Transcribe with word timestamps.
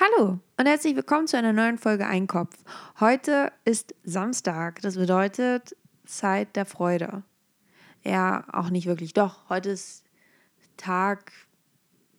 Hallo 0.00 0.38
und 0.56 0.66
herzlich 0.66 0.94
willkommen 0.94 1.26
zu 1.26 1.36
einer 1.36 1.52
neuen 1.52 1.76
Folge 1.76 2.06
Einkopf. 2.06 2.56
Heute 3.00 3.50
ist 3.64 3.96
Samstag, 4.04 4.80
das 4.80 4.94
bedeutet 4.94 5.74
Zeit 6.06 6.54
der 6.54 6.66
Freude. 6.66 7.24
Ja, 8.04 8.44
auch 8.52 8.70
nicht 8.70 8.86
wirklich. 8.86 9.12
Doch, 9.12 9.48
heute 9.48 9.70
ist 9.70 10.04
Tag, 10.76 11.32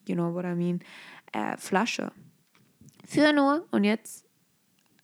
you 0.08 0.16
know 0.16 0.34
what 0.34 0.46
I 0.46 0.56
mean, 0.56 0.80
äh, 1.34 1.58
Flasche. 1.58 2.12
Für 3.06 3.34
nur, 3.34 3.68
und 3.72 3.84
jetzt 3.84 4.26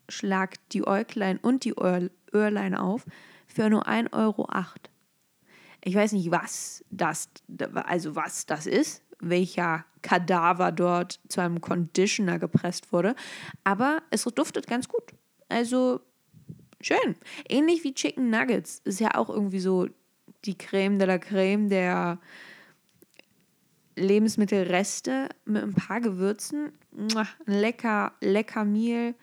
schlagt 0.10 0.60
die 0.74 0.86
Äuglein 0.86 1.38
und 1.38 1.64
die 1.64 1.76
Öhrlein 2.34 2.76
auf 2.76 3.06
für 3.48 3.70
nur 3.70 3.88
1,08 3.88 4.14
Euro. 4.14 4.48
Ich 5.84 5.96
weiß 5.96 6.12
nicht, 6.14 6.32
was 6.32 6.84
das, 6.90 7.30
also 7.74 8.16
was 8.16 8.46
das 8.46 8.68
ist, 8.68 9.04
welcher 9.20 9.86
Kadaver 10.02 10.72
dort 10.72 11.20
zu 11.28 11.42
einem 11.42 11.62
Conditioner 11.62 12.40
gepresst 12.40 12.92
wurde, 12.92 13.16
aber 13.64 14.02
es 14.10 14.24
duftet 14.24 14.68
ganz 14.68 14.88
gut. 14.88 15.04
Also 15.50 16.02
schön. 16.82 17.16
Ähnlich 17.48 17.84
wie 17.84 17.94
Chicken 17.94 18.30
Nuggets. 18.30 18.82
Ist 18.84 19.00
ja 19.00 19.16
auch 19.16 19.30
irgendwie 19.30 19.60
so 19.60 19.88
die 20.46 20.58
Creme 20.58 21.00
de 21.00 21.08
la 21.08 21.18
Creme 21.18 21.70
der 21.70 22.20
Lebensmittelreste 23.96 25.30
mit 25.46 25.64
ein 25.64 25.74
paar 25.74 26.02
Gewürzen. 26.02 26.74
Lecker, 27.46 28.14
lecker 28.22 28.66
Mehl 28.66 29.16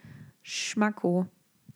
Schmacko. 0.44 1.26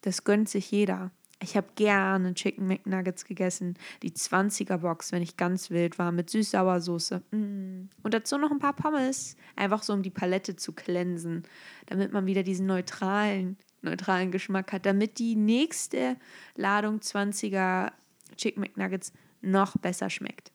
Das 0.03 0.23
gönnt 0.23 0.49
sich 0.49 0.71
jeder. 0.71 1.11
Ich 1.41 1.57
habe 1.57 1.69
gerne 1.77 2.35
Chicken 2.35 2.67
McNuggets 2.67 3.25
gegessen. 3.25 3.79
Die 4.03 4.11
20er 4.11 4.79
Box, 4.79 5.11
wenn 5.11 5.23
ich 5.23 5.37
ganz 5.37 5.71
wild 5.71 5.99
war, 5.99 6.13
mit 6.13 6.31
süß-sauer-Soße. 6.31 7.23
Mm. 7.31 7.89
Und 8.03 8.15
dazu 8.15 8.39
noch 8.39 8.51
ein 8.51 8.59
paar 8.59 8.75
Pommes. 8.75 9.37
Einfach 9.57 9.83
so, 9.83 9.93
um 9.93 10.03
die 10.03 10.11
Palette 10.11 10.57
zu 10.57 10.73
glänzen. 10.73 11.45
Damit 11.87 12.13
man 12.13 12.27
wieder 12.27 12.43
diesen 12.43 12.67
neutralen, 12.67 13.57
neutralen 13.83 14.31
Geschmack 14.31 14.73
hat. 14.73 14.85
Damit 14.85 15.19
die 15.19 15.37
nächste 15.37 16.17
Ladung 16.57 16.99
20er 16.99 17.93
Chicken 18.37 18.61
McNuggets 18.61 19.13
noch 19.41 19.79
besser 19.79 20.11
schmeckt. 20.11 20.53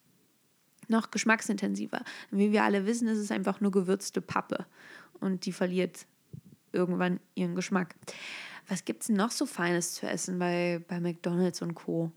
Noch 0.89 1.11
geschmacksintensiver. 1.11 2.03
Wie 2.29 2.51
wir 2.51 2.63
alle 2.63 2.85
wissen, 2.85 3.07
ist 3.07 3.19
es 3.19 3.31
einfach 3.31 3.61
nur 3.61 3.71
gewürzte 3.71 4.21
Pappe. 4.21 4.65
Und 5.21 5.45
die 5.45 5.53
verliert 5.53 6.05
irgendwann 6.73 7.19
ihren 7.35 7.55
Geschmack. 7.55 7.95
Was 8.67 8.85
gibt 8.85 9.03
es 9.03 9.09
noch 9.09 9.31
so 9.31 9.45
Feines 9.45 9.93
zu 9.93 10.07
essen 10.07 10.39
bei, 10.39 10.83
bei 10.87 10.99
McDonalds 10.99 11.61
und 11.61 11.75
Co.? 11.75 12.11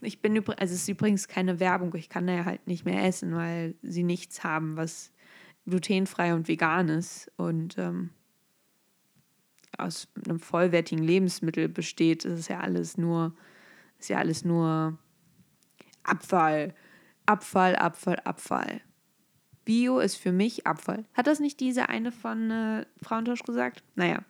Ich 0.00 0.20
bin 0.20 0.34
übrigens, 0.34 0.60
also 0.60 0.74
es 0.74 0.82
ist 0.82 0.88
übrigens 0.88 1.28
keine 1.28 1.60
Werbung, 1.60 1.94
ich 1.94 2.08
kann 2.08 2.26
da 2.26 2.34
ja 2.34 2.44
halt 2.44 2.66
nicht 2.66 2.84
mehr 2.84 3.04
essen, 3.04 3.34
weil 3.34 3.74
sie 3.82 4.02
nichts 4.02 4.42
haben, 4.42 4.76
was 4.76 5.12
glutenfrei 5.66 6.34
und 6.34 6.48
vegan 6.48 6.88
ist 6.88 7.30
und 7.36 7.76
ähm, 7.76 8.10
aus 9.76 10.08
einem 10.26 10.40
vollwertigen 10.40 11.04
Lebensmittel 11.04 11.68
besteht, 11.68 12.24
ist 12.24 12.38
es 12.40 12.48
ja 12.48 12.60
alles 12.60 12.96
nur, 12.96 13.34
ist 13.98 14.08
ja 14.08 14.18
alles 14.18 14.44
nur 14.44 14.98
Abfall. 16.02 16.74
Abfall, 17.26 17.76
Abfall, 17.76 18.20
Abfall. 18.24 18.80
Bio 19.66 19.98
ist 19.98 20.16
für 20.16 20.32
mich 20.32 20.66
Abfall. 20.66 21.04
Hat 21.12 21.26
das 21.26 21.40
nicht 21.40 21.60
diese 21.60 21.90
eine 21.90 22.12
von 22.12 22.50
äh, 22.50 22.86
Frauentausch 23.02 23.42
gesagt? 23.42 23.82
Naja. 23.96 24.20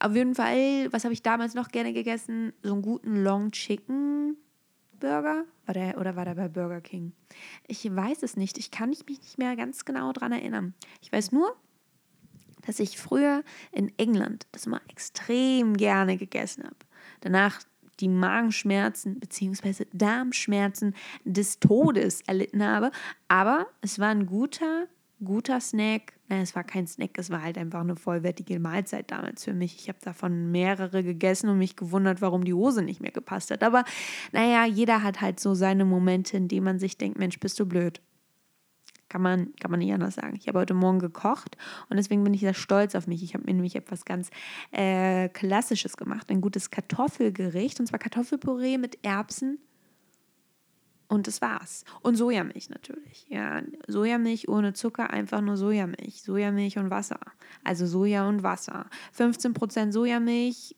Auf 0.00 0.16
jeden 0.16 0.34
Fall, 0.34 0.92
was 0.92 1.04
habe 1.04 1.14
ich 1.14 1.22
damals 1.22 1.54
noch 1.54 1.68
gerne 1.68 1.92
gegessen? 1.92 2.52
So 2.62 2.72
einen 2.72 2.82
guten 2.82 3.22
Long 3.22 3.52
Chicken 3.52 4.36
Burger? 4.98 5.44
War 5.66 5.74
der, 5.74 5.98
oder 5.98 6.16
war 6.16 6.24
der 6.24 6.34
bei 6.34 6.48
Burger 6.48 6.80
King? 6.80 7.12
Ich 7.68 7.84
weiß 7.84 8.22
es 8.22 8.36
nicht. 8.36 8.58
Ich 8.58 8.70
kann 8.70 8.88
mich 8.88 9.06
nicht 9.06 9.38
mehr 9.38 9.54
ganz 9.56 9.84
genau 9.84 10.12
daran 10.12 10.32
erinnern. 10.32 10.74
Ich 11.02 11.12
weiß 11.12 11.32
nur, 11.32 11.54
dass 12.66 12.80
ich 12.80 12.98
früher 12.98 13.44
in 13.72 13.92
England 13.98 14.46
das 14.52 14.66
mal 14.66 14.80
extrem 14.88 15.76
gerne 15.76 16.16
gegessen 16.16 16.64
habe. 16.64 16.76
Danach 17.20 17.60
die 18.00 18.08
Magenschmerzen 18.08 19.20
bzw. 19.20 19.86
Darmschmerzen 19.92 20.94
des 21.24 21.60
Todes 21.60 22.22
erlitten 22.22 22.64
habe. 22.64 22.90
Aber 23.28 23.66
es 23.80 23.98
war 23.98 24.08
ein 24.08 24.26
guter, 24.26 24.86
guter 25.24 25.60
Snack. 25.60 26.14
Es 26.28 26.54
war 26.54 26.64
kein 26.64 26.86
Snack, 26.86 27.18
es 27.18 27.30
war 27.30 27.42
halt 27.42 27.58
einfach 27.58 27.80
eine 27.80 27.96
vollwertige 27.96 28.58
Mahlzeit 28.58 29.10
damals 29.10 29.44
für 29.44 29.52
mich. 29.52 29.76
Ich 29.76 29.88
habe 29.88 29.98
davon 30.02 30.50
mehrere 30.50 31.02
gegessen 31.02 31.50
und 31.50 31.58
mich 31.58 31.76
gewundert, 31.76 32.22
warum 32.22 32.44
die 32.44 32.54
Hose 32.54 32.82
nicht 32.82 33.00
mehr 33.00 33.10
gepasst 33.10 33.50
hat. 33.50 33.62
Aber 33.62 33.84
naja, 34.32 34.64
jeder 34.64 35.02
hat 35.02 35.20
halt 35.20 35.40
so 35.40 35.54
seine 35.54 35.84
Momente, 35.84 36.36
in 36.36 36.48
denen 36.48 36.64
man 36.64 36.78
sich 36.78 36.96
denkt, 36.96 37.18
Mensch, 37.18 37.38
bist 37.38 37.60
du 37.60 37.66
blöd. 37.66 38.00
Kann 39.12 39.20
man, 39.20 39.54
kann 39.56 39.70
man 39.70 39.80
nicht 39.80 39.92
anders 39.92 40.14
sagen. 40.14 40.36
Ich 40.40 40.48
habe 40.48 40.58
heute 40.58 40.72
Morgen 40.72 40.98
gekocht 40.98 41.58
und 41.90 41.98
deswegen 41.98 42.24
bin 42.24 42.32
ich 42.32 42.40
sehr 42.40 42.54
stolz 42.54 42.94
auf 42.94 43.06
mich. 43.06 43.22
Ich 43.22 43.34
habe 43.34 43.44
mir 43.44 43.52
nämlich 43.52 43.76
etwas 43.76 44.06
ganz 44.06 44.30
äh, 44.70 45.28
Klassisches 45.28 45.98
gemacht. 45.98 46.30
Ein 46.30 46.40
gutes 46.40 46.70
Kartoffelgericht 46.70 47.78
und 47.78 47.88
zwar 47.88 47.98
Kartoffelpüree 47.98 48.78
mit 48.78 49.04
Erbsen. 49.04 49.58
Und 51.08 51.26
das 51.26 51.42
war's. 51.42 51.84
Und 52.00 52.16
Sojamilch 52.16 52.70
natürlich. 52.70 53.26
Ja, 53.28 53.60
Sojamilch 53.86 54.48
ohne 54.48 54.72
Zucker, 54.72 55.10
einfach 55.10 55.42
nur 55.42 55.58
Sojamilch. 55.58 56.22
Sojamilch 56.22 56.78
und 56.78 56.88
Wasser. 56.88 57.20
Also 57.64 57.84
Soja 57.86 58.26
und 58.26 58.42
Wasser. 58.42 58.86
15% 59.14 59.92
Sojamilch, 59.92 60.74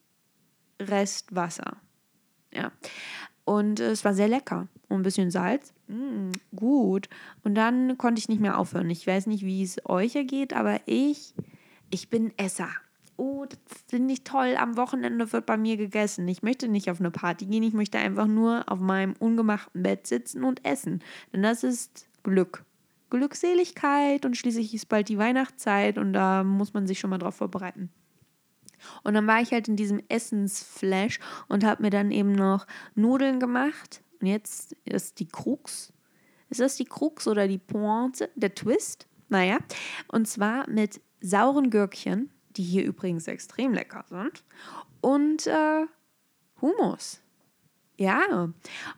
Rest 0.81 1.37
Wasser. 1.37 1.77
Ja. 2.53 2.73
Und 3.45 3.81
es 3.81 4.05
war 4.05 4.15
sehr 4.15 4.29
lecker. 4.29 4.69
Und 4.89 5.01
ein 5.01 5.03
bisschen 5.03 5.31
Salz. 5.31 5.73
Mm, 5.89 6.31
gut. 6.55 7.09
Und 7.43 7.55
dann 7.55 7.99
konnte 7.99 8.19
ich 8.19 8.29
nicht 8.29 8.41
mehr 8.41 8.59
aufhören. 8.59 8.91
Ich 8.91 9.07
weiß 9.07 9.27
nicht, 9.27 9.45
wie 9.45 9.63
es 9.63 9.77
euch 9.87 10.17
ergeht, 10.17 10.55
aber 10.55 10.81
ich, 10.87 11.35
ich 11.91 12.09
bin 12.09 12.33
Esser. 12.39 12.69
Oh, 13.17 13.45
das 13.45 13.59
finde 13.87 14.15
ich 14.15 14.25
toll. 14.25 14.57
Am 14.59 14.77
Wochenende 14.77 15.33
wird 15.33 15.47
bei 15.47 15.57
mir 15.57 15.77
gegessen. 15.77 16.27
Ich 16.27 16.43
möchte 16.43 16.69
nicht 16.69 16.91
auf 16.91 17.01
eine 17.01 17.11
Party 17.11 17.47
gehen. 17.47 17.63
Ich 17.63 17.75
möchte 17.75 17.99
einfach 17.99 18.27
nur 18.27 18.65
auf 18.67 18.81
meinem 18.81 19.15
ungemachten 19.19 19.83
Bett 19.83 20.07
sitzen 20.07 20.43
und 20.43 20.65
essen. 20.65 21.03
Denn 21.33 21.43
das 21.43 21.63
ist 21.63 22.09
Glück. 22.23 22.65
Glückseligkeit 23.11 24.25
und 24.25 24.37
schließlich 24.37 24.75
ist 24.75 24.89
bald 24.89 25.09
die 25.09 25.19
Weihnachtszeit 25.19 25.99
und 25.99 26.13
da 26.13 26.43
muss 26.43 26.75
man 26.75 26.87
sich 26.87 26.99
schon 26.99 27.11
mal 27.11 27.19
drauf 27.19 27.37
vorbereiten. 27.37 27.91
Und 29.03 29.15
dann 29.15 29.27
war 29.27 29.41
ich 29.41 29.53
halt 29.53 29.69
in 29.69 29.77
diesem 29.77 30.03
Essensflash 30.09 31.21
und 31.49 31.65
habe 31.65 31.83
mir 31.83 31.91
dann 31.91 32.11
eben 32.11 32.33
noch 32.33 32.67
Nudeln 32.95 33.41
gemacht 33.41 34.03
und 34.25 34.31
jetzt 34.31 34.75
ist 34.87 35.21
die 35.21 35.29
Krux. 35.29 35.93
Ist 36.49 36.61
das 36.61 36.77
die 36.77 36.87
Krux 36.87 37.29
oder 37.29 37.47
die 37.47 37.59
Pointe, 37.59 38.31
der 38.37 38.55
Twist? 38.55 39.07
Naja, 39.29 39.59
und 40.09 40.27
zwar 40.27 40.67
mit 40.71 41.01
sauren 41.21 41.69
Gürkchen, 41.69 42.31
die 42.57 42.63
hier 42.63 42.85
übrigens 42.85 43.29
extrem 43.29 43.75
lecker 43.75 44.05
sind, 44.09 44.43
und 45.03 45.47
äh, 45.47 45.85
Hummus. 46.63 47.21
Ja, 47.99 48.49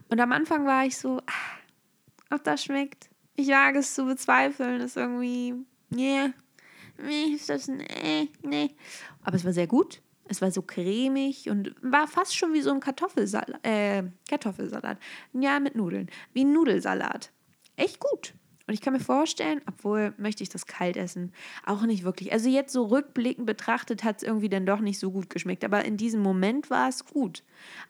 und 0.09 0.21
am 0.21 0.33
Anfang 0.33 0.65
war 0.65 0.87
ich 0.87 0.97
so, 0.97 1.19
ah, 1.27 2.35
ob 2.35 2.45
das 2.45 2.63
schmeckt. 2.63 3.11
Ich 3.35 3.49
wage 3.49 3.81
es 3.81 3.95
zu 3.95 4.05
bezweifeln, 4.05 4.81
ist 4.81 4.97
irgendwie, 4.97 5.55
nee, 5.91 6.33
nee, 7.03 7.35
ist 7.35 7.49
das, 7.49 7.67
nee, 7.67 8.31
nee. 8.43 8.71
Aber 9.27 9.35
es 9.35 9.45
war 9.45 9.53
sehr 9.53 9.67
gut. 9.67 10.03
Es 10.29 10.41
war 10.41 10.53
so 10.53 10.63
cremig 10.63 11.51
und 11.51 11.75
war 11.83 12.07
fast 12.07 12.37
schon 12.37 12.53
wie 12.53 12.61
so 12.61 12.71
ein 12.71 12.81
Kartoffelsalat. 12.81 13.59
Äh, 13.65 14.05
Kartoffelsalat. 14.29 14.99
Ja, 15.33 15.59
mit 15.59 15.75
Nudeln. 15.75 16.09
Wie 16.33 16.45
ein 16.45 16.53
Nudelsalat. 16.53 17.33
Echt 17.75 17.99
gut. 17.99 18.35
Und 18.69 18.75
ich 18.75 18.81
kann 18.81 18.93
mir 18.93 19.01
vorstellen, 19.01 19.61
obwohl 19.67 20.15
möchte 20.17 20.45
ich 20.45 20.49
das 20.49 20.67
kalt 20.67 20.97
essen, 20.97 21.33
auch 21.65 21.83
nicht 21.83 22.05
wirklich. 22.05 22.33
Also 22.33 22.49
jetzt 22.49 22.73
so 22.73 22.85
rückblickend 22.85 23.47
betrachtet 23.47 24.05
hat 24.05 24.19
es 24.19 24.23
irgendwie 24.23 24.49
dann 24.49 24.65
doch 24.65 24.81
nicht 24.81 25.01
so 25.01 25.11
gut 25.11 25.29
geschmeckt. 25.29 25.65
Aber 25.65 25.85
in 25.85 25.97
diesem 25.97 26.23
Moment 26.23 26.71
war 26.71 26.89
es 26.89 27.05
gut. 27.05 27.43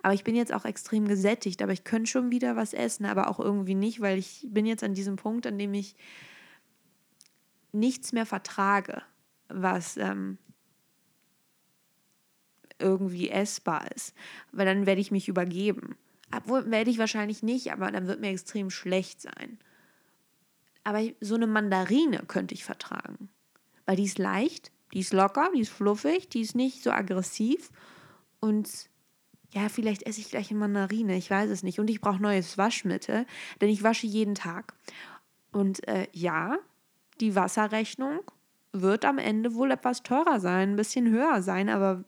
Aber 0.02 0.14
ich 0.14 0.24
bin 0.24 0.36
jetzt 0.36 0.54
auch 0.54 0.64
extrem 0.64 1.06
gesättigt. 1.06 1.60
Aber 1.60 1.72
ich 1.72 1.84
könnte 1.84 2.10
schon 2.10 2.30
wieder 2.30 2.56
was 2.56 2.72
essen, 2.72 3.04
aber 3.04 3.28
auch 3.28 3.40
irgendwie 3.40 3.74
nicht, 3.74 4.00
weil 4.00 4.16
ich 4.16 4.46
bin 4.48 4.64
jetzt 4.64 4.82
an 4.82 4.94
diesem 4.94 5.16
Punkt, 5.16 5.46
an 5.46 5.58
dem 5.58 5.74
ich 5.74 5.96
nichts 7.72 8.12
mehr 8.12 8.26
vertrage, 8.26 9.02
was 9.48 9.98
ähm, 9.98 10.38
irgendwie 12.78 13.30
essbar 13.30 13.90
ist. 13.92 14.14
Weil 14.52 14.66
dann 14.66 14.86
werde 14.86 15.00
ich 15.00 15.10
mich 15.10 15.28
übergeben. 15.28 15.96
Obwohl 16.34 16.70
werde 16.70 16.90
ich 16.90 16.98
wahrscheinlich 16.98 17.42
nicht, 17.42 17.72
aber 17.72 17.90
dann 17.90 18.06
wird 18.06 18.20
mir 18.20 18.30
extrem 18.30 18.70
schlecht 18.70 19.20
sein. 19.20 19.58
Aber 20.84 21.02
so 21.20 21.34
eine 21.34 21.46
Mandarine 21.46 22.24
könnte 22.26 22.54
ich 22.54 22.64
vertragen. 22.64 23.28
Weil 23.86 23.96
die 23.96 24.04
ist 24.04 24.18
leicht, 24.18 24.72
die 24.92 25.00
ist 25.00 25.12
locker, 25.12 25.50
die 25.54 25.60
ist 25.60 25.70
fluffig, 25.70 26.28
die 26.28 26.40
ist 26.40 26.54
nicht 26.54 26.82
so 26.82 26.90
aggressiv. 26.90 27.70
Und 28.40 28.88
ja, 29.52 29.68
vielleicht 29.68 30.02
esse 30.02 30.20
ich 30.20 30.30
gleich 30.30 30.50
eine 30.50 30.60
Mandarine, 30.60 31.16
ich 31.16 31.30
weiß 31.30 31.50
es 31.50 31.62
nicht. 31.62 31.78
Und 31.78 31.88
ich 31.88 32.00
brauche 32.00 32.20
neues 32.20 32.58
Waschmittel, 32.58 33.26
denn 33.60 33.68
ich 33.68 33.82
wasche 33.82 34.06
jeden 34.06 34.34
Tag. 34.34 34.74
Und 35.52 35.86
äh, 35.88 36.08
ja, 36.12 36.58
die 37.20 37.34
Wasserrechnung 37.34 38.20
wird 38.72 39.04
am 39.04 39.18
Ende 39.18 39.54
wohl 39.54 39.70
etwas 39.70 40.02
teurer 40.02 40.40
sein, 40.40 40.70
ein 40.70 40.76
bisschen 40.76 41.10
höher 41.10 41.42
sein, 41.42 41.68
aber 41.68 42.04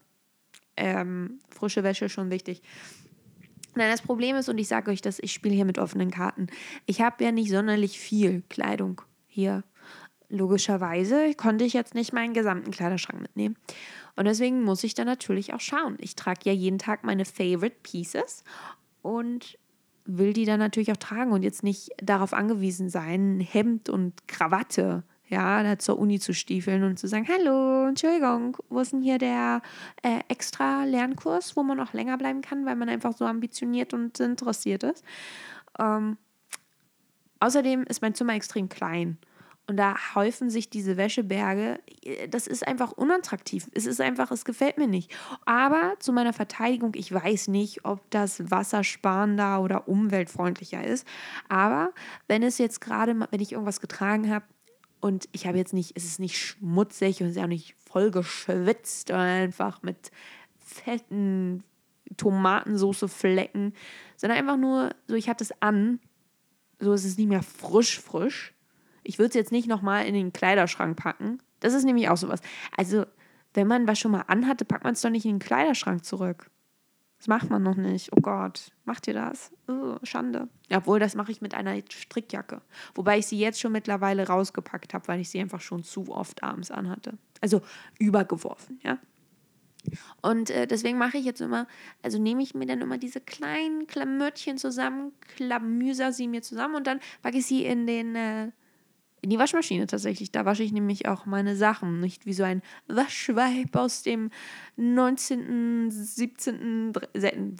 ähm, 0.79 1.41
frische 1.51 1.83
Wäsche 1.83 2.09
schon 2.09 2.31
wichtig. 2.31 2.63
Nein, 3.75 3.91
das 3.91 4.03
Problem 4.03 4.37
ist, 4.37 4.49
und 4.49 4.59
ich 4.59 4.69
sage 4.69 4.91
euch 4.91 5.03
das, 5.03 5.19
ich 5.19 5.33
spiele 5.33 5.55
hier 5.55 5.65
mit 5.65 5.79
offenen 5.79 6.11
Karten. 6.11 6.49
Ich 6.87 7.01
habe 7.01 7.23
ja 7.23 7.33
nicht 7.33 7.51
sonderlich 7.51 7.99
viel 7.99 8.43
Kleidung 8.49 9.03
hier. 9.27 9.63
Logischerweise 10.31 11.35
konnte 11.35 11.65
ich 11.65 11.73
jetzt 11.75 11.95
nicht 11.95 12.13
meinen 12.13 12.35
gesamten 12.35 12.71
Kleiderschrank 12.71 13.21
mitnehmen. 13.21 13.57
Und 14.17 14.25
deswegen 14.25 14.63
muss 14.63 14.85
ich 14.85 14.95
da 14.95 15.05
natürlich 15.05 15.55
auch 15.55 15.61
schauen. 15.61 15.97
Ich 16.01 16.17
trage 16.17 16.41
ja 16.45 16.53
jeden 16.53 16.79
Tag 16.79 17.05
meine 17.05 17.25
Favorite 17.25 17.77
Pieces 17.83 18.43
und 19.01 19.59
will 20.05 20.33
die 20.33 20.45
dann 20.45 20.59
natürlich 20.59 20.91
auch 20.91 20.97
tragen 20.97 21.33
und 21.33 21.43
jetzt 21.43 21.63
nicht 21.63 21.91
darauf 22.03 22.33
angewiesen 22.33 22.89
sein, 22.89 23.41
Hemd 23.41 23.89
und 23.89 24.27
Krawatte 24.27 25.05
ja, 25.29 25.63
da 25.63 25.79
zur 25.79 25.99
Uni 25.99 26.19
zu 26.19 26.33
stiefeln 26.33 26.85
und 26.85 26.99
zu 26.99 27.07
sagen, 27.07 27.27
hallo, 27.29 27.87
Entschuldigung, 27.87 28.57
wo 28.69 28.81
ist 28.81 28.93
denn 28.93 29.03
hier 29.03 29.19
der 29.19 29.63
äh, 30.03 30.21
extra 30.29 30.85
Lernkurs, 30.85 31.57
wo 31.57 31.63
man 31.63 31.81
auch 31.81 31.93
länger 31.93 32.17
bleiben 32.17 32.41
kann, 32.41 32.65
weil 32.65 32.77
man 32.77 32.89
einfach 32.89 33.13
so 33.17 33.25
ambitioniert 33.25 33.93
und 33.95 34.19
interessiert 34.21 34.83
ist. 34.83 35.05
Ähm, 35.79 36.17
außerdem 37.41 37.85
ist 37.85 38.03
mein 38.03 38.15
Zimmer 38.15 38.35
extrem 38.35 38.69
klein. 38.69 39.19
Und 39.69 39.77
da 39.77 39.95
häufen 40.15 40.49
sich 40.49 40.71
diese 40.71 40.97
Wäscheberge. 40.97 41.79
Das 42.31 42.47
ist 42.47 42.67
einfach 42.67 42.93
unattraktiv. 42.93 43.69
Es 43.75 43.85
ist 43.85 44.01
einfach, 44.01 44.31
es 44.31 44.47
gefällt 44.47 44.79
mir 44.79 44.87
nicht. 44.87 45.15
Aber 45.45 45.93
zu 45.99 46.11
meiner 46.15 46.33
Verteidigung, 46.33 46.93
ich 46.95 47.13
weiß 47.13 47.49
nicht, 47.49 47.85
ob 47.85 48.11
das 48.11 48.51
wassersparender 48.51 49.61
oder 49.61 49.87
umweltfreundlicher 49.87 50.83
ist. 50.83 51.07
Aber 51.51 51.93
wenn 52.29 52.43
es 52.43 52.57
jetzt 52.57 52.81
gerade, 52.81 53.15
wenn 53.31 53.41
ich 53.41 53.53
irgendwas 53.53 53.83
getragen 53.83 54.33
habe, 54.33 54.47
und 55.00 55.29
ich 55.33 55.47
habe 55.47 55.59
jetzt 55.59 55.73
nicht, 55.73 55.97
es 55.97 56.05
ist 56.05 56.21
nicht 56.21 56.39
schmutzig 56.39 57.21
und 57.21 57.29
es 57.29 57.37
ist 57.37 57.43
auch 57.43 57.47
nicht 57.47 57.75
voll 57.91 58.11
geschwitzt 58.11 59.11
oder 59.11 59.21
einfach 59.21 59.83
mit 59.83 60.11
fetten 60.59 61.62
Tomatensoße-Flecken, 62.17 63.75
sondern 64.17 64.39
einfach 64.39 64.56
nur 64.56 64.91
so, 65.06 65.15
ich 65.15 65.29
hatte 65.29 65.45
es 65.45 65.53
an, 65.61 66.00
so 66.79 66.93
ist 66.93 67.05
es 67.05 67.17
nicht 67.17 67.29
mehr 67.29 67.43
frisch, 67.43 68.00
frisch. 68.00 68.55
Ich 69.03 69.19
würde 69.19 69.29
es 69.29 69.35
jetzt 69.35 69.53
nicht 69.53 69.69
nochmal 69.69 70.06
in 70.06 70.15
den 70.15 70.33
Kleiderschrank 70.33 70.97
packen. 70.97 71.41
Das 71.61 71.75
ist 71.75 71.85
nämlich 71.85 72.09
auch 72.09 72.17
sowas. 72.17 72.41
Also, 72.77 73.05
wenn 73.55 73.67
man 73.67 73.87
was 73.87 73.99
schon 73.99 74.12
mal 74.12 74.25
anhatte, 74.27 74.65
packt 74.65 74.85
man 74.85 74.93
es 74.93 75.00
doch 75.00 75.11
nicht 75.11 75.25
in 75.25 75.37
den 75.37 75.39
Kleiderschrank 75.39 76.05
zurück. 76.05 76.50
Das 77.19 77.26
macht 77.26 77.50
man 77.50 77.62
noch 77.62 77.75
nicht. 77.75 78.12
Oh 78.12 78.20
Gott, 78.20 78.70
macht 78.85 79.09
ihr 79.09 79.15
das? 79.15 79.50
Oh, 79.67 79.97
Schande. 80.05 80.49
Obwohl, 80.73 81.00
das 81.00 81.17
mache 81.17 81.32
ich 81.32 81.41
mit 81.41 81.53
einer 81.53 81.76
Strickjacke. 81.91 82.62
Wobei 82.94 83.19
ich 83.19 83.26
sie 83.26 83.38
jetzt 83.38 83.61
schon 83.61 83.73
mittlerweile 83.73 84.29
rausgepackt 84.29 84.94
habe, 84.94 85.09
weil 85.09 85.20
ich 85.20 85.29
sie 85.29 85.41
einfach 85.41 85.61
schon 85.61 85.82
zu 85.82 86.09
oft 86.11 86.43
abends 86.44 86.70
anhatte. 86.70 87.19
Also 87.41 87.61
übergeworfen, 87.99 88.79
ja. 88.85 88.99
Und 90.23 90.50
äh, 90.50 90.67
deswegen 90.67 90.99
mache 90.99 91.19
ich 91.19 91.25
jetzt 91.25 91.41
immer, 91.41 91.67
also 92.03 92.19
nehme 92.19 92.43
ich 92.43 92.55
mir 92.55 92.67
dann 92.67 92.81
immer 92.81 92.99
diese 92.99 93.21
kleinen 93.21 93.87
Klamöttchen 93.87 94.59
zusammen, 94.59 95.12
klamüser 95.37 96.12
sie 96.12 96.29
mir 96.29 96.43
zusammen 96.43 96.76
und 96.76 96.87
dann 96.87 97.00
packe 97.23 97.38
ich 97.38 97.47
sie 97.47 97.64
in 97.64 97.87
den 97.87 98.14
äh, 98.14 98.50
in 99.20 99.31
die 99.31 99.38
Waschmaschine 99.38 99.87
tatsächlich. 99.87 100.31
Da 100.31 100.44
wasche 100.44 100.62
ich 100.62 100.73
nämlich 100.73 101.09
auch 101.09 101.26
meine 101.26 101.56
Sachen. 101.56 102.00
Nicht 102.00 102.26
wie 102.26 102.32
so 102.32 102.44
ein 102.44 102.62
Waschweib 102.87 103.75
aus 103.75 104.03
dem 104.03 104.31
19., 104.76 105.91
17., 105.91 106.93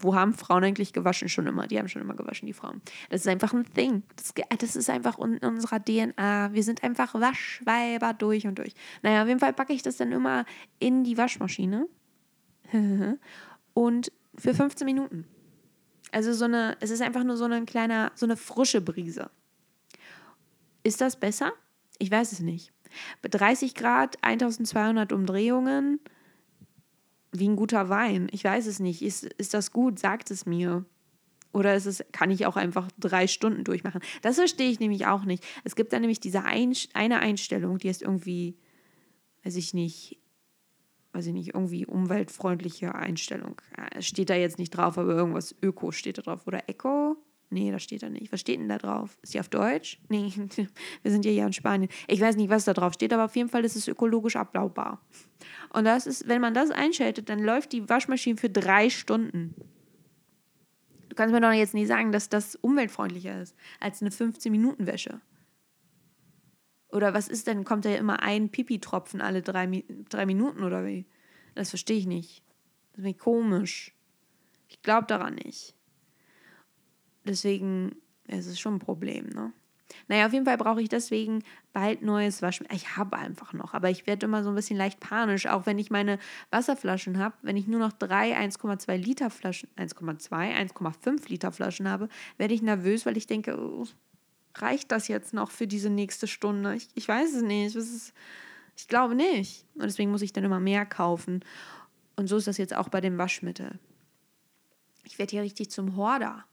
wo 0.01 0.15
haben 0.15 0.35
Frauen 0.35 0.65
eigentlich 0.65 0.93
gewaschen? 0.93 1.29
Schon 1.29 1.47
immer. 1.47 1.67
Die 1.67 1.79
haben 1.79 1.89
schon 1.89 2.03
immer 2.03 2.15
gewaschen, 2.15 2.47
die 2.47 2.53
Frauen. 2.53 2.81
Das 3.11 3.23
ist 3.23 3.29
einfach 3.29 3.53
ein 3.53 3.65
Thing. 3.73 4.03
Das, 4.17 4.35
das 4.59 4.77
ist 4.77 4.91
einfach 4.91 5.19
in 5.19 5.39
unserer 5.39 5.83
DNA. 5.83 6.53
Wir 6.53 6.63
sind 6.63 6.83
einfach 6.85 7.15
Waschweiber 7.15 8.15
durch 8.15 8.47
und 8.47 8.59
durch. 8.59 8.75
Naja, 9.03 9.23
auf 9.23 9.29
jeden 9.29 9.41
Fall 9.41 9.53
packe 9.53 9.73
ich 9.73 9.83
das 9.83 9.97
dann 9.97 10.13
immer 10.13 10.45
in 10.79 11.05
die 11.05 11.19
Waschmaschine. 11.19 11.89
und 13.75 14.13
für 14.37 14.55
15 14.55 14.85
Minuten. 14.85 15.27
Also 16.13 16.33
so 16.33 16.45
eine, 16.45 16.77
es 16.81 16.91
ist 16.91 17.03
einfach 17.03 17.25
nur 17.25 17.37
so 17.37 17.45
eine 17.45 17.65
kleine, 17.65 18.13
so 18.15 18.27
eine 18.27 18.37
frische 18.37 18.81
Brise. 18.81 19.31
Ist 20.89 21.03
das 21.03 21.21
besser? 21.21 21.53
Ich 21.99 22.11
weiß 22.11 22.33
es 22.33 22.41
nicht. 22.41 22.73
Bei 23.21 23.29
30 23.29 23.75
Grad, 23.75 24.17
1200 24.23 25.13
Umdrehungen, 25.13 26.01
wie 27.31 27.47
ein 27.47 27.57
guter 27.57 27.91
Wein. 27.91 28.29
Ich 28.33 28.43
weiß 28.43 28.67
es 28.67 28.81
nicht. 28.81 29.03
Ist, 29.03 29.25
ist 29.25 29.53
das 29.53 29.71
gut? 29.73 29.99
Sagt 29.99 30.31
es 30.31 30.47
mir. 30.47 30.87
Oder 31.53 31.75
ist 31.75 31.85
es, 31.85 32.03
kann 32.13 32.31
ich 32.31 32.47
auch 32.47 32.57
einfach 32.57 32.89
drei 32.99 33.27
Stunden 33.27 33.65
durchmachen? 33.65 34.01
Das 34.23 34.37
verstehe 34.37 34.71
ich 34.71 34.81
nämlich 34.81 35.05
auch 35.05 35.27
nicht. 35.27 35.45
Es 35.63 35.77
gibt 35.77 35.93
da 35.93 36.01
nämlich 36.01 36.21
diese 36.21 36.45
ein, 36.45 36.73
eine 36.95 37.19
Einstellung, 37.19 37.77
die 37.77 37.89
ist 37.89 38.01
irgendwie, 38.01 38.57
weiß 39.45 39.57
ich 39.57 39.75
nicht, 39.75 40.19
weiß 41.13 41.27
ich 41.27 41.35
nicht, 41.35 41.53
irgendwie 41.53 41.85
umweltfreundliche 41.85 42.95
Einstellung. 42.95 43.61
Es 43.95 44.07
steht 44.07 44.31
da 44.31 44.37
jetzt 44.37 44.59
nicht 44.59 44.71
drauf, 44.71 44.97
aber 44.97 45.13
irgendwas 45.13 45.55
Öko 45.63 45.93
steht 45.93 46.17
da 46.17 46.23
drauf. 46.23 46.47
Oder 46.47 46.67
Eco? 46.67 47.19
Nee, 47.51 47.71
das 47.71 47.83
steht 47.83 48.03
da 48.03 48.11
nicht. 48.11 48.31
Was 48.31 48.41
steht 48.41 48.61
denn 48.61 48.69
da 48.69 48.77
drauf? 48.77 49.17
Ist 49.23 49.33
die 49.33 49.41
auf 49.41 49.49
Deutsch? 49.49 49.99
Nee, 50.09 50.33
wir 51.03 51.11
sind 51.11 51.25
ja 51.25 51.31
hier 51.31 51.47
in 51.47 51.53
Spanien. 51.53 51.91
Ich 52.07 52.21
weiß 52.21 52.37
nicht, 52.37 52.51
was 52.51 52.65
da 52.65 52.75
drauf 52.75 52.95
steht, 52.95 53.13
aber 53.13 53.25
auf 53.25 53.37
jeden 53.37 53.49
Fall 53.49 53.65
ist 53.65 53.77
es 53.77 53.89
ökologisch 53.89 54.37
abbaubar. 54.37 55.01
Und 55.71 55.85
das 55.85 56.07
ist, 56.07 56.29
wenn 56.29 56.41
man 56.41 56.55
das 56.55 56.71
einschaltet, 56.71 57.29
dann 57.29 57.41
läuft 57.41 57.73
die 57.73 57.89
Waschmaschine 57.89 58.37
für 58.37 58.51
drei 58.51 58.91
Stunden. 58.91 59.55
Du 61.09 61.17
kannst 61.17 61.33
mir 61.33 61.41
doch 61.41 61.53
jetzt 61.53 61.75
nicht 61.75 61.89
sagen, 61.89 62.13
dass 62.13 62.29
das 62.29 62.57
umweltfreundlicher 62.57 63.41
ist 63.41 63.57
als 63.81 64.03
eine 64.03 64.11
15-Minuten-Wäsche. 64.11 65.21
Oder 66.91 67.13
was 67.13 67.29
ist 67.29 67.47
denn? 67.47 67.65
Kommt 67.65 67.85
da 67.85 67.95
immer 67.95 68.23
ein 68.23 68.51
Pipi-Tropfen 68.51 69.21
alle 69.21 69.43
drei, 69.43 69.85
drei 70.09 70.27
Minuten 70.27 70.63
oder 70.65 70.87
wie? 70.87 71.07
Das 71.55 71.71
verstehe 71.71 71.99
ich 71.99 72.07
nicht. 72.07 72.43
Das 72.93 72.99
ist 73.01 73.05
mir 73.05 73.15
komisch. 73.15 73.95
Ich 74.69 74.83
glaube 74.83 75.07
daran 75.07 75.35
nicht. 75.35 75.75
Deswegen 77.29 77.95
ist 78.27 78.47
es 78.47 78.59
schon 78.59 78.77
ein 78.77 78.81
Problem, 78.81 79.29
ne? 79.29 79.53
Naja, 80.07 80.27
auf 80.27 80.33
jeden 80.33 80.45
Fall 80.45 80.59
brauche 80.59 80.83
ich 80.83 80.89
deswegen 80.89 81.43
bald 81.73 82.03
neues 82.03 82.43
Waschmittel. 82.43 82.77
Ich 82.77 82.97
habe 82.97 83.17
einfach 83.17 83.53
noch, 83.53 83.75
aber 83.75 83.91
ich 83.91 84.07
werde 84.07 84.27
immer 84.27 84.43
so 84.43 84.51
ein 84.51 84.55
bisschen 84.55 84.77
leicht 84.77 85.01
panisch, 85.01 85.47
auch 85.47 85.67
wenn 85.67 85.79
ich 85.79 85.91
meine 85.91 86.19
Wasserflaschen 86.51 87.19
habe. 87.19 87.35
Wenn 87.43 87.57
ich 87.57 87.67
nur 87.67 87.81
noch 87.81 87.93
drei 87.93 88.37
1,2 88.37 88.97
Liter 88.97 89.31
Flaschen, 89.31 89.69
1,2, 89.77 90.29
1,5 90.31 91.29
Liter 91.29 91.53
Flaschen 91.53 91.89
habe, 91.89 92.09
werde 92.37 92.55
ich 92.55 92.63
nervös, 92.63 93.07
weil 93.07 93.17
ich 93.17 93.27
denke, 93.27 93.59
oh, 93.59 93.87
reicht 94.57 94.93
das 94.93 95.09
jetzt 95.09 95.33
noch 95.33 95.51
für 95.51 95.67
diese 95.67 95.91
nächste 95.91 96.27
Stunde? 96.27 96.75
Ich, 96.75 96.89
ich 96.95 97.09
weiß 97.09 97.35
es 97.35 97.43
nicht. 97.43 97.75
Ist, 97.75 98.13
ich 98.77 98.89
glaube 98.89 99.15
nicht. 99.15 99.65
Und 99.75 99.85
deswegen 99.85 100.11
muss 100.11 100.23
ich 100.23 100.33
dann 100.33 100.45
immer 100.45 100.61
mehr 100.61 100.85
kaufen. 100.87 101.45
Und 102.17 102.27
so 102.29 102.37
ist 102.37 102.47
das 102.47 102.59
jetzt 102.59 102.75
auch 102.75 102.89
bei 102.89 103.01
dem 103.01 103.17
Waschmittel. 103.17 103.79
Ich 105.05 105.19
werde 105.19 105.31
hier 105.31 105.43
richtig 105.43 105.71
zum 105.71 105.97
Horder. 105.97 106.45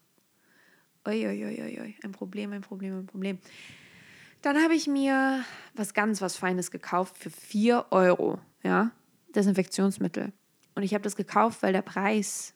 Uiuiuiui, 1.07 1.95
ein 2.03 2.11
Problem, 2.11 2.51
ein 2.53 2.61
Problem, 2.61 2.99
ein 2.99 3.05
Problem. 3.05 3.39
Dann 4.41 4.57
habe 4.61 4.75
ich 4.75 4.87
mir 4.87 5.43
was 5.73 5.93
ganz, 5.93 6.21
was 6.21 6.37
Feines 6.37 6.71
gekauft 6.71 7.17
für 7.17 7.29
4 7.29 7.87
Euro, 7.91 8.39
ja, 8.63 8.91
Desinfektionsmittel. 9.33 10.33
Und 10.75 10.83
ich 10.83 10.93
habe 10.93 11.03
das 11.03 11.15
gekauft, 11.15 11.63
weil 11.63 11.73
der 11.73 11.81
Preis, 11.81 12.53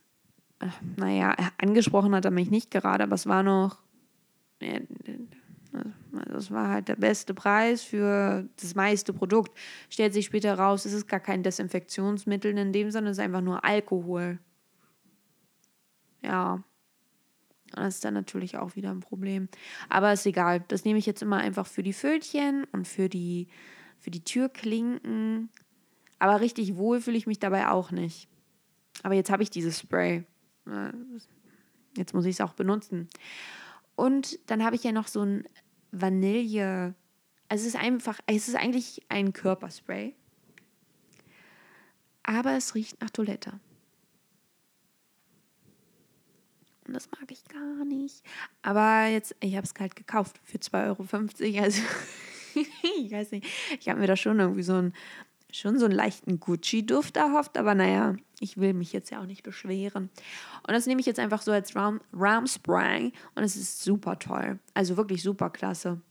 ach, 0.60 0.79
naja, 0.98 1.36
angesprochen 1.58 2.13
hat 2.13 2.25
er 2.25 2.32
mich 2.32 2.51
nicht 2.51 2.70
gerade, 2.70 3.03
aber 3.03 3.15
es 3.15 3.25
war 3.25 3.44
noch, 3.44 3.82
also 6.12 6.38
es 6.38 6.51
war 6.51 6.70
halt 6.70 6.89
der 6.89 6.96
beste 6.96 7.34
Preis 7.34 7.82
für 7.84 8.48
das 8.60 8.75
meiste 8.75 9.13
Produkt. 9.13 9.58
Stellt 9.89 10.13
sich 10.13 10.25
später 10.25 10.60
raus, 10.60 10.86
es 10.86 10.94
ist 10.94 11.08
gar 11.08 11.20
kein 11.20 11.44
Desinfektionsmittel 11.44 12.58
in 12.58 12.74
dem 12.74 12.91
Sinne, 12.91 13.10
es 13.10 13.18
ist 13.18 13.24
einfach 13.24 13.41
nur 13.41 13.63
Alkohol. 13.63 14.39
Ja, 16.22 16.63
das 17.75 17.95
ist 17.95 18.05
dann 18.05 18.13
natürlich 18.13 18.57
auch 18.57 18.75
wieder 18.75 18.91
ein 18.91 18.99
Problem. 18.99 19.47
Aber 19.89 20.11
ist 20.13 20.25
egal. 20.25 20.63
Das 20.67 20.85
nehme 20.85 20.99
ich 20.99 21.05
jetzt 21.05 21.21
immer 21.21 21.38
einfach 21.38 21.67
für 21.67 21.83
die 21.83 21.93
Fötchen 21.93 22.65
und 22.71 22.88
für 22.88 23.09
die, 23.09 23.47
für 23.99 24.11
die 24.11 24.23
Türklinken. 24.23 25.49
Aber 26.17 26.41
richtig 26.41 26.75
wohl 26.75 27.01
fühle 27.01 27.17
ich 27.17 27.27
mich 27.27 27.39
dabei 27.39 27.69
auch 27.69 27.91
nicht. 27.91 28.27
Aber 29.03 29.15
jetzt 29.15 29.29
habe 29.29 29.43
ich 29.43 29.49
dieses 29.49 29.79
Spray. 29.79 30.25
Jetzt 31.95 32.13
muss 32.13 32.25
ich 32.25 32.35
es 32.35 32.41
auch 32.41 32.53
benutzen. 32.53 33.07
Und 33.95 34.39
dann 34.49 34.63
habe 34.63 34.75
ich 34.75 34.83
ja 34.83 34.91
noch 34.91 35.07
so 35.07 35.21
ein 35.21 35.47
Vanille. 35.91 36.95
Also 37.47 37.61
es 37.61 37.73
ist 37.73 37.81
einfach, 37.81 38.19
es 38.27 38.47
ist 38.47 38.55
eigentlich 38.55 39.01
ein 39.09 39.33
Körperspray. 39.33 40.15
Aber 42.23 42.55
es 42.55 42.75
riecht 42.75 43.01
nach 43.01 43.09
Toilette. 43.09 43.59
Und 46.89 46.96
das 46.96 47.10
mag 47.12 47.31
ich 47.31 47.46
gar 47.46 47.86
nicht. 47.86 48.24
Aber 48.63 49.05
jetzt, 49.05 49.36
ich 49.41 49.55
habe 49.55 49.63
es 49.63 49.75
kalt 49.75 49.96
gekauft 49.96 50.39
für 50.43 50.58
2,50 50.58 51.53
Euro. 51.53 51.63
Also, 51.63 51.81
ich 53.03 53.12
weiß 53.12 53.31
nicht, 53.31 53.48
ich 53.79 53.89
habe 53.89 54.00
mir 54.00 54.08
da 54.08 54.15
schon 54.15 54.39
irgendwie 54.39 54.63
so 54.63 54.74
einen, 54.74 54.93
schon 55.51 55.77
so 55.77 55.86
einen 55.86 55.93
leichten 55.93 56.39
Gucci-Duft 56.39 57.15
erhofft, 57.15 57.58
aber 57.60 57.75
naja, 57.75 58.15
ich 58.39 58.58
will 58.58 58.74
mich 58.74 58.91
jetzt 58.91 59.12
ja 59.12 59.22
auch 59.22 59.27
nicht 59.27 59.43
beschweren. 59.43 60.10
Und 60.67 60.74
das 60.74 60.88
nehme 60.88 61.00
ich 61.00 61.05
jetzt 61.05 61.19
einfach 61.19 61.43
so 61.43 61.51
als 61.51 61.75
Ram, 61.75 62.01
Ram 62.12 62.48
Spray 62.48 63.13
und 63.36 63.43
es 63.43 63.55
ist 63.55 63.84
super 63.84 64.17
toll. 64.17 64.58
Also 64.74 64.98
wirklich 64.98 65.22
super 65.22 65.51
klasse. 65.51 66.01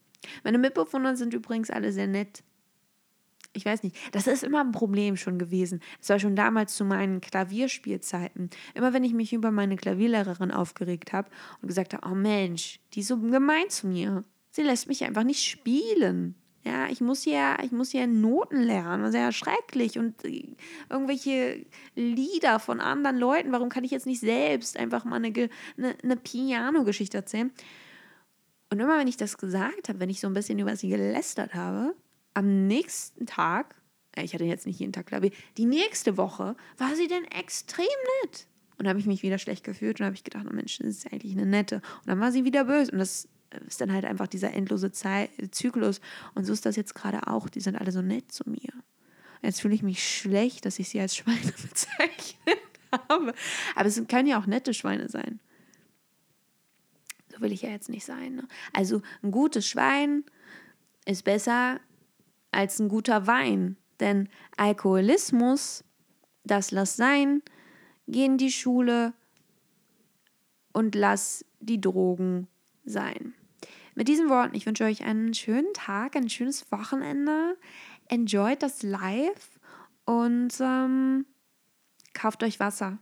Meine 0.45 0.59
Mitbewohner 0.59 1.17
sind 1.17 1.35
übrigens 1.35 1.71
alle 1.71 1.93
sehr 1.93 2.07
nett 2.07 2.45
ich 3.59 3.67
weiß 3.67 3.83
nicht, 3.83 3.97
das 4.13 4.27
ist 4.27 4.45
immer 4.45 4.61
ein 4.61 4.73
Problem 4.73 5.17
schon 5.17 5.39
gewesen. 5.39 5.81
Es 6.01 6.09
war 6.09 6.19
schon 6.19 6.37
damals 6.37 6.75
zu 6.75 6.85
meinen 6.85 7.21
Klavierspielzeiten. 7.21 8.51
Immer 8.75 8.93
wenn 8.93 9.05
ich 9.05 9.13
mich 9.13 9.33
über 9.33 9.51
meine 9.51 9.77
Klavierlehrerin 9.77 10.51
aufgeregt 10.51 11.13
habe 11.13 11.29
und 11.61 11.69
gesagt 11.69 11.93
habe, 11.93 12.09
oh 12.09 12.15
Mensch, 12.15 12.81
die 12.95 13.01
ist 13.01 13.09
so 13.09 13.19
gemein 13.19 13.69
zu 13.69 13.89
mir. 13.89 14.23
Sie 14.51 14.63
lässt 14.63 14.89
mich 14.89 15.05
einfach 15.05 15.25
nicht 15.25 15.43
spielen. 15.43 16.35
Ja, 16.65 16.89
ich 16.89 17.01
muss 17.01 17.25
ja, 17.25 17.57
ich 17.63 17.73
muss 17.73 17.93
ja 17.93 18.07
Noten 18.07 18.63
lernen. 18.63 19.03
Das 19.03 19.11
ist 19.11 19.21
ja 19.21 19.33
schrecklich. 19.33 19.99
Und 19.99 20.25
äh, 20.25 20.57
irgendwelche 20.89 21.65
Lieder 21.95 22.59
von 22.59 22.81
anderen 22.81 23.19
Leuten. 23.19 23.53
Warum 23.53 23.69
kann 23.69 23.85
ich 23.85 23.91
jetzt 23.91 24.07
nicht 24.07 24.21
selbst 24.21 24.77
einfach 24.79 25.05
mal 25.05 25.17
eine, 25.17 25.33
eine, 25.77 25.97
eine 26.03 26.17
Piano-Geschichte 26.17 27.17
erzählen? 27.17 27.53
Und 28.71 28.81
immer 28.81 28.99
wenn 28.99 29.09
ich 29.09 29.17
das 29.17 29.39
gesagt 29.39 29.89
habe, 29.89 30.01
wenn 30.01 30.11
ich 30.11 30.21
so 30.21 30.27
ein 30.27 30.35
bisschen 30.35 30.59
über 30.59 30.77
sie 30.77 30.89
gelästert 30.89 31.55
habe, 31.55 31.95
am 32.39 32.69
nächsten 32.69 33.27
Tag, 33.27 33.75
äh, 34.17 34.23
ich 34.23 34.33
hatte 34.33 34.45
jetzt 34.45 34.67
nicht 34.67 34.79
jeden 34.79 34.93
Tag 34.93 35.07
Klavier, 35.07 35.33
die 35.57 35.67
nächste 35.67 36.17
Woche 36.17 36.57
war 36.77 36.95
sie 36.95 37.09
dann 37.09 37.25
extrem 37.25 37.87
nett. 38.23 38.47
Und 38.79 38.85
da 38.85 38.91
habe 38.91 39.01
ich 39.01 39.07
mich 39.07 39.25
wieder 39.25 39.39
schlecht 39.39 39.65
gefühlt 39.65 39.99
und 39.99 40.07
habe 40.07 40.15
ich 40.15 40.23
gedacht, 40.23 40.47
oh 40.49 40.55
Mensch, 40.55 40.79
das 40.79 40.87
ist 40.87 41.13
eigentlich 41.13 41.33
eine 41.33 41.47
nette. 41.47 41.77
Und 41.77 42.07
dann 42.07 42.21
war 42.21 42.31
sie 42.31 42.45
wieder 42.45 42.65
böse. 42.65 42.93
Und 42.93 42.99
das 42.99 43.27
ist 43.67 43.81
dann 43.81 43.93
halt 43.93 44.05
einfach 44.05 44.29
dieser 44.29 44.55
endlose 44.55 44.93
Zyklus. 44.93 46.01
Und 46.37 46.45
so 46.45 46.53
ist 46.53 46.65
das 46.65 46.77
jetzt 46.77 46.95
gerade 46.95 47.27
auch. 47.27 47.49
Die 47.49 47.61
sind 47.61 47.75
alle 47.75 47.91
so 47.91 48.03
nett 48.03 48.31
zu 48.31 48.49
mir. 48.49 48.73
Jetzt 49.43 49.61
fühle 49.61 49.75
ich 49.75 49.83
mich 49.83 50.07
schlecht, 50.09 50.65
dass 50.65 50.79
ich 50.79 50.89
sie 50.89 51.01
als 51.01 51.17
Schweine 51.17 51.39
bezeichnet 51.63 52.61
habe. 52.93 53.35
Aber 53.75 53.89
es 53.89 54.01
können 54.07 54.29
ja 54.29 54.41
auch 54.41 54.47
nette 54.47 54.73
Schweine 54.75 55.09
sein. 55.09 55.41
So 57.33 57.41
will 57.41 57.51
ich 57.51 57.63
ja 57.63 57.71
jetzt 57.71 57.89
nicht 57.89 58.05
sein. 58.05 58.37
Ne? 58.37 58.49
Also 58.73 59.03
ein 59.25 59.33
gutes 59.33 59.67
Schwein 59.67 60.23
ist 61.05 61.25
besser 61.25 61.81
als 62.51 62.79
ein 62.79 62.89
guter 62.89 63.27
Wein. 63.27 63.77
Denn 64.01 64.29
Alkoholismus, 64.57 65.85
das 66.45 66.71
lass 66.71 66.97
sein, 66.97 67.43
geh 68.07 68.25
in 68.25 68.39
die 68.39 68.53
Schule 68.53 69.13
und 70.73 70.95
lass 70.95 71.45
die 71.61 71.81
Drogen 71.81 72.49
sein. 72.85 73.35
Mit 73.95 74.07
diesen 74.07 74.29
Worten, 74.29 74.55
ich 74.55 74.65
wünsche 74.65 74.85
euch 74.85 75.03
einen 75.05 75.35
schönen 75.35 75.73
Tag, 75.75 76.15
ein 76.15 76.29
schönes 76.29 76.71
Wochenende. 76.71 77.57
Enjoyt 78.07 78.63
das 78.63 78.83
Live 78.85 79.59
und 80.05 80.55
ähm, 80.61 81.27
kauft 82.15 82.43
euch 82.45 82.61
Wasser. 82.61 82.99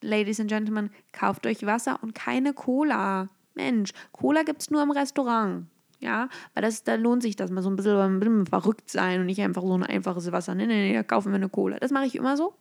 Ladies 0.00 0.40
and 0.40 0.48
Gentlemen, 0.48 0.90
kauft 1.12 1.46
euch 1.46 1.64
Wasser 1.66 2.02
und 2.02 2.14
keine 2.14 2.54
Cola. 2.54 3.28
Mensch, 3.54 3.92
Cola 4.12 4.42
gibt 4.42 4.62
es 4.62 4.70
nur 4.70 4.82
im 4.82 4.90
Restaurant. 4.90 5.66
Ja, 6.02 6.28
weil 6.52 6.62
das, 6.62 6.82
da 6.82 6.96
lohnt 6.96 7.22
sich 7.22 7.36
das 7.36 7.52
mal 7.52 7.62
so 7.62 7.70
ein 7.70 7.76
bisschen, 7.76 7.96
ein 7.96 8.18
bisschen 8.18 8.46
verrückt 8.46 8.90
sein 8.90 9.20
und 9.20 9.26
nicht 9.26 9.40
einfach 9.40 9.62
so 9.62 9.72
ein 9.72 9.84
einfaches 9.84 10.32
Wasser. 10.32 10.54
Nee, 10.56 10.66
nee, 10.66 10.88
nee, 10.88 10.94
da 10.94 11.04
kaufen 11.04 11.30
wir 11.30 11.36
eine 11.36 11.48
Cola. 11.48 11.78
Das 11.78 11.92
mache 11.92 12.06
ich 12.06 12.16
immer 12.16 12.36
so. 12.36 12.54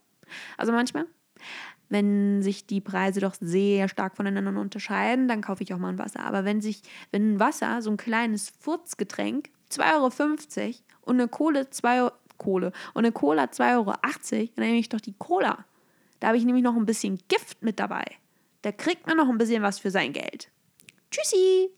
Also 0.58 0.72
manchmal, 0.72 1.08
wenn 1.90 2.44
sich 2.44 2.68
die 2.68 2.82
Preise 2.82 3.20
doch 3.20 3.34
sehr 3.40 3.90
stark 3.90 4.16
voneinander 4.16 4.62
unterscheiden, 4.62 5.28
dann 5.28 5.42
kaufe 5.42 5.64
ich 5.64 5.74
auch 5.74 5.80
mal 5.80 5.90
ein 5.90 5.98
Wasser. 5.98 6.20
Aber 6.20 6.46
wenn 6.46 6.62
sich, 6.62 6.84
wenn 7.10 7.34
ein 7.34 7.40
Wasser, 7.40 7.82
so 7.82 7.90
ein 7.90 7.98
kleines 7.98 8.54
Furzgetränk, 8.60 9.50
2,50 9.72 10.60
Euro 10.60 10.76
und 11.02 11.16
eine 11.16 11.28
Kohle 11.28 11.70
2 11.72 12.04
Euro, 12.04 12.12
Kohle 12.38 12.72
und 12.94 13.06
eine 13.06 13.12
Cola 13.12 13.46
2,80 13.46 13.74
Euro, 13.76 13.94
dann 14.56 14.66
nehme 14.66 14.78
ich 14.78 14.90
doch 14.90 15.02
die 15.02 15.16
Cola. 15.18 15.66
Da 16.20 16.28
habe 16.28 16.38
ich 16.38 16.46
nämlich 16.46 16.64
noch 16.64 16.76
ein 16.76 16.86
bisschen 16.86 17.20
Gift 17.28 17.64
mit 17.64 17.80
dabei. 17.80 18.06
Da 18.62 18.72
kriegt 18.72 19.08
man 19.08 19.18
noch 19.18 19.30
ein 19.30 19.40
bisschen 19.40 19.64
was 19.64 19.80
für 19.80 19.90
sein 19.90 20.14
Geld. 20.14 20.52
Tschüssi! 21.10 21.72